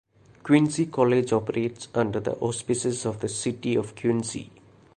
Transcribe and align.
Quincy 0.41 0.87
College 0.89 1.31
operates 1.31 1.87
under 1.93 2.19
the 2.19 2.35
auspices 2.39 3.05
of 3.05 3.19
the 3.19 3.29
City 3.29 3.75
of 3.75 3.93
Quincy. 3.95 4.49